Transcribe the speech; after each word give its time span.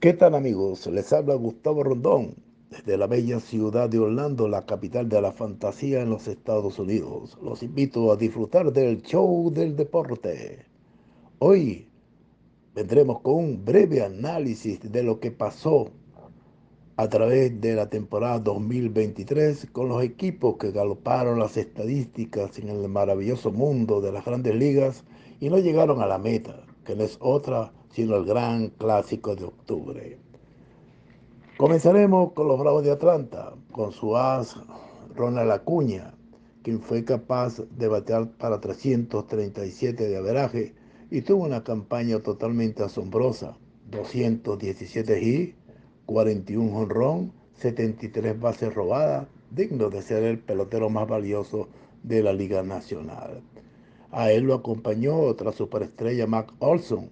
¿Qué 0.00 0.14
tal 0.14 0.34
amigos? 0.34 0.86
Les 0.86 1.12
habla 1.12 1.34
Gustavo 1.34 1.84
Rondón 1.84 2.34
desde 2.70 2.96
la 2.96 3.06
bella 3.06 3.38
ciudad 3.38 3.90
de 3.90 3.98
Orlando, 3.98 4.48
la 4.48 4.64
capital 4.64 5.10
de 5.10 5.20
la 5.20 5.30
fantasía 5.30 6.00
en 6.00 6.08
los 6.08 6.26
Estados 6.26 6.78
Unidos. 6.78 7.36
Los 7.42 7.62
invito 7.62 8.10
a 8.10 8.16
disfrutar 8.16 8.72
del 8.72 9.02
show 9.02 9.52
del 9.52 9.76
deporte. 9.76 10.64
Hoy 11.38 11.86
vendremos 12.74 13.20
con 13.20 13.34
un 13.34 13.62
breve 13.62 14.02
análisis 14.02 14.80
de 14.90 15.02
lo 15.02 15.20
que 15.20 15.32
pasó 15.32 15.90
a 16.96 17.06
través 17.10 17.60
de 17.60 17.74
la 17.74 17.90
temporada 17.90 18.38
2023 18.38 19.66
con 19.70 19.90
los 19.90 20.02
equipos 20.02 20.56
que 20.56 20.70
galoparon 20.70 21.38
las 21.38 21.58
estadísticas 21.58 22.58
en 22.58 22.70
el 22.70 22.88
maravilloso 22.88 23.52
mundo 23.52 24.00
de 24.00 24.12
las 24.12 24.24
grandes 24.24 24.54
ligas 24.54 25.04
y 25.40 25.50
no 25.50 25.58
llegaron 25.58 26.00
a 26.00 26.06
la 26.06 26.16
meta, 26.16 26.64
que 26.86 26.96
no 26.96 27.04
es 27.04 27.18
otra 27.20 27.74
sino 27.90 28.16
el 28.16 28.24
gran 28.24 28.68
clásico 28.70 29.34
de 29.36 29.44
octubre. 29.44 30.18
Comenzaremos 31.56 32.32
con 32.32 32.48
los 32.48 32.58
Bravos 32.58 32.84
de 32.84 32.92
Atlanta, 32.92 33.52
con 33.72 33.92
su 33.92 34.16
as 34.16 34.56
Ronald 35.14 35.50
Acuña, 35.50 36.14
quien 36.62 36.80
fue 36.80 37.04
capaz 37.04 37.60
de 37.76 37.88
batear 37.88 38.28
para 38.38 38.60
337 38.60 40.08
de 40.08 40.16
averaje 40.16 40.74
y 41.10 41.22
tuvo 41.22 41.44
una 41.44 41.64
campaña 41.64 42.20
totalmente 42.20 42.82
asombrosa, 42.82 43.56
217 43.90 45.22
hits, 45.22 45.56
41 46.06 46.76
honrón, 46.76 47.32
73 47.54 48.40
bases 48.40 48.74
robadas, 48.74 49.26
digno 49.50 49.90
de 49.90 50.02
ser 50.02 50.22
el 50.22 50.38
pelotero 50.38 50.88
más 50.88 51.08
valioso 51.08 51.68
de 52.02 52.22
la 52.22 52.32
Liga 52.32 52.62
Nacional. 52.62 53.42
A 54.12 54.32
él 54.32 54.44
lo 54.44 54.54
acompañó 54.54 55.18
otra 55.18 55.52
superestrella, 55.52 56.26
Mac 56.26 56.52
Olson, 56.58 57.10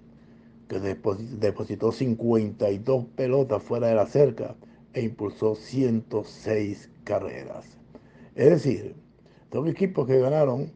que 0.69 0.79
depositó 0.81 1.93
52 1.93 3.05
pelotas 3.17 3.63
fuera 3.63 3.89
de 3.89 3.95
la 3.95 4.07
cerca 4.07 4.55
e 4.93 5.03
impulsó 5.03 5.55
106 5.55 6.91
carreras. 7.05 7.79
Es 8.35 8.51
decir, 8.51 8.95
son 9.53 9.67
equipos 9.67 10.07
que 10.07 10.21
ganaron 10.21 10.71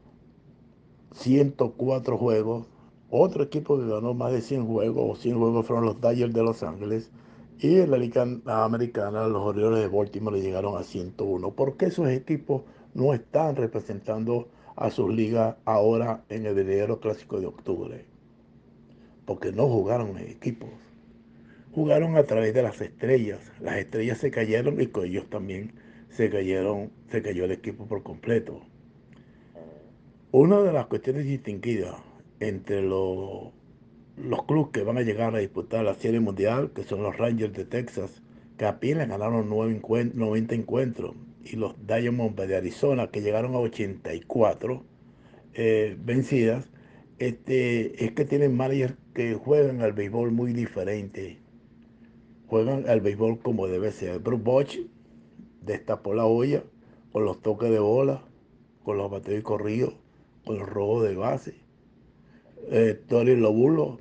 104 1.14 2.16
juegos, 2.16 2.66
otro 3.10 3.42
equipo 3.44 3.78
que 3.78 3.86
ganó 3.86 4.14
más 4.14 4.32
de 4.32 4.40
100 4.40 4.66
juegos, 4.66 5.10
o 5.10 5.20
100 5.20 5.38
juegos 5.38 5.66
fueron 5.66 5.84
los 5.84 6.00
Dodgers 6.00 6.32
de 6.32 6.42
Los 6.42 6.62
Ángeles, 6.62 7.10
y 7.58 7.80
en 7.80 7.90
la 7.90 7.98
Liga 7.98 8.26
Americana 8.46 9.28
los 9.28 9.42
Orioles 9.42 9.80
de 9.80 9.88
Baltimore 9.88 10.40
llegaron 10.40 10.76
a 10.76 10.82
101. 10.82 11.50
¿Por 11.52 11.76
qué 11.76 11.86
esos 11.86 12.08
equipos 12.08 12.62
no 12.94 13.12
están 13.12 13.56
representando 13.56 14.48
a 14.74 14.90
sus 14.90 15.14
ligas 15.14 15.56
ahora 15.66 16.24
en 16.30 16.46
el 16.46 16.54
verdadero 16.54 16.98
clásico 16.98 17.38
de 17.38 17.46
octubre? 17.46 18.06
Porque 19.24 19.52
no 19.52 19.68
jugaron 19.68 20.18
en 20.18 20.30
equipos. 20.30 20.70
Jugaron 21.72 22.16
a 22.16 22.24
través 22.24 22.54
de 22.54 22.62
las 22.62 22.80
estrellas. 22.80 23.40
Las 23.60 23.76
estrellas 23.76 24.18
se 24.18 24.30
cayeron 24.30 24.80
y 24.80 24.88
con 24.88 25.06
ellos 25.06 25.28
también 25.30 25.72
se 26.10 26.28
cayeron, 26.28 26.90
se 27.08 27.22
cayó 27.22 27.44
el 27.44 27.52
equipo 27.52 27.86
por 27.86 28.02
completo. 28.02 28.60
Una 30.30 30.60
de 30.62 30.72
las 30.72 30.86
cuestiones 30.86 31.24
distinguidas 31.24 31.96
entre 32.40 32.82
los 32.82 33.52
los 34.16 34.44
clubes 34.44 34.72
que 34.72 34.82
van 34.82 34.98
a 34.98 35.02
llegar 35.02 35.34
a 35.34 35.38
disputar 35.38 35.84
la 35.84 35.94
Serie 35.94 36.20
Mundial, 36.20 36.70
que 36.74 36.84
son 36.84 37.02
los 37.02 37.16
Rangers 37.16 37.54
de 37.54 37.64
Texas, 37.64 38.22
que 38.58 38.66
apenas 38.66 39.08
ganaron 39.08 39.48
90 39.48 40.54
encuentros, 40.54 41.14
y 41.44 41.56
los 41.56 41.74
Diamonds 41.86 42.36
de 42.36 42.56
Arizona, 42.56 43.10
que 43.10 43.20
llegaron 43.20 43.54
a 43.54 43.58
84 43.58 44.84
eh, 45.54 45.96
vencidas, 45.98 46.68
este, 47.26 48.04
es 48.04 48.12
que 48.12 48.24
tienen 48.24 48.56
managers 48.56 48.94
que 49.14 49.34
juegan 49.34 49.80
al 49.80 49.92
béisbol 49.92 50.30
muy 50.32 50.52
diferente. 50.52 51.38
Juegan 52.46 52.88
al 52.88 53.00
béisbol 53.00 53.38
como 53.40 53.66
debe 53.66 53.92
ser. 53.92 54.18
Bruce 54.18 54.42
Bosch 54.42 54.78
destapó 55.62 56.14
la 56.14 56.26
olla 56.26 56.64
con 57.12 57.24
los 57.24 57.40
toques 57.42 57.70
de 57.70 57.78
bola, 57.78 58.24
con 58.84 58.96
los 58.96 59.10
bateos 59.10 59.40
y 59.40 59.42
corridos, 59.42 59.94
con 60.44 60.58
los 60.58 60.68
robos 60.68 61.04
de 61.04 61.14
base 61.14 61.62
eh, 62.70 63.00
Tori 63.08 63.36
Lobulo, 63.36 63.98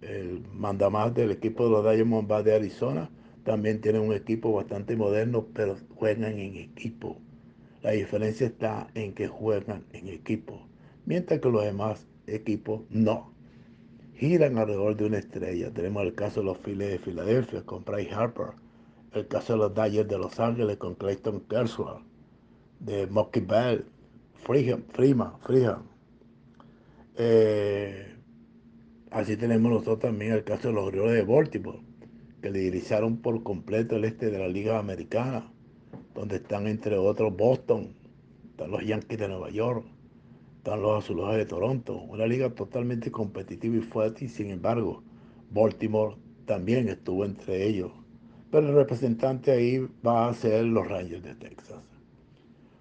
el 0.00 0.42
mandamás 0.52 1.14
del 1.14 1.30
equipo 1.30 1.64
de 1.64 1.70
los 1.70 1.94
Diamondbacks 1.94 2.44
de 2.44 2.54
Arizona, 2.54 3.10
también 3.44 3.80
tiene 3.80 3.98
un 3.98 4.12
equipo 4.12 4.52
bastante 4.52 4.96
moderno, 4.96 5.46
pero 5.54 5.76
juegan 5.94 6.38
en 6.38 6.56
equipo. 6.56 7.18
La 7.82 7.92
diferencia 7.92 8.46
está 8.46 8.88
en 8.94 9.14
que 9.14 9.28
juegan 9.28 9.84
en 9.92 10.08
equipo, 10.08 10.66
mientras 11.06 11.40
que 11.40 11.50
los 11.50 11.64
demás 11.64 12.06
equipos 12.28 12.82
no. 12.90 13.32
Giran 14.14 14.58
alrededor 14.58 14.96
de 14.96 15.06
una 15.06 15.18
estrella. 15.18 15.72
Tenemos 15.72 16.02
el 16.02 16.14
caso 16.14 16.40
de 16.40 16.46
los 16.46 16.58
Phillies 16.58 16.90
de 16.90 16.98
Filadelfia 16.98 17.62
con 17.62 17.84
Bryce 17.84 18.14
Harper, 18.14 18.48
el 19.12 19.28
caso 19.28 19.54
de 19.54 19.58
los 19.60 19.74
Dodgers 19.74 20.08
de 20.08 20.18
Los 20.18 20.38
Ángeles 20.40 20.76
con 20.76 20.94
Clayton 20.94 21.40
Kershaw, 21.48 22.00
de 22.80 23.06
Mocky 23.06 23.40
Bell, 23.40 23.84
Freeman, 24.34 24.84
Freeman, 24.92 25.38
Freeman 25.40 25.98
eh, 27.20 28.14
así 29.10 29.36
tenemos 29.36 29.72
nosotros 29.72 29.98
también 29.98 30.32
el 30.32 30.44
caso 30.44 30.68
de 30.68 30.74
los 30.74 30.84
Orioles 30.84 31.14
de 31.14 31.24
Baltimore, 31.24 31.80
que 32.40 32.50
liderizaron 32.50 33.16
por 33.16 33.42
completo 33.42 33.96
el 33.96 34.04
este 34.04 34.30
de 34.30 34.38
la 34.38 34.46
Liga 34.46 34.78
Americana, 34.78 35.50
donde 36.14 36.36
están 36.36 36.68
entre 36.68 36.96
otros 36.96 37.36
Boston, 37.36 37.88
están 38.50 38.70
los 38.70 38.86
Yankees 38.86 39.18
de 39.18 39.26
Nueva 39.26 39.50
York, 39.50 39.84
están 40.68 40.82
los 40.82 41.04
Azulejos 41.04 41.36
de 41.36 41.46
Toronto, 41.46 42.02
una 42.08 42.26
liga 42.26 42.50
totalmente 42.50 43.10
competitiva 43.10 43.76
y 43.76 43.80
fuerte, 43.80 44.26
y 44.26 44.28
sin 44.28 44.50
embargo, 44.50 45.02
Baltimore 45.50 46.16
también 46.44 46.88
estuvo 46.88 47.24
entre 47.24 47.66
ellos. 47.66 47.90
Pero 48.50 48.68
el 48.68 48.74
representante 48.74 49.50
ahí 49.50 49.86
va 50.06 50.28
a 50.28 50.34
ser 50.34 50.64
los 50.64 50.86
Rangers 50.86 51.22
de 51.22 51.34
Texas 51.34 51.98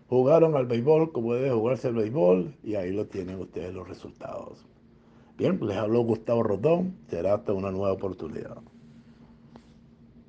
jugaron 0.10 0.56
al 0.56 0.66
béisbol 0.66 1.12
como 1.12 1.34
debe 1.34 1.52
jugarse 1.52 1.90
el 1.90 1.96
béisbol 1.96 2.56
y 2.64 2.76
ahí 2.76 2.92
lo 2.92 3.08
tienen 3.08 3.40
ustedes 3.40 3.74
los 3.74 3.88
resultados. 3.88 4.66
Bien, 5.38 5.60
les 5.62 5.78
habló 5.78 6.02
Gustavo 6.02 6.44
Rodón, 6.44 6.96
será 7.08 7.36
hasta 7.36 7.54
una 7.54 7.72
nueva 7.72 7.94
oportunidad. 7.94 8.58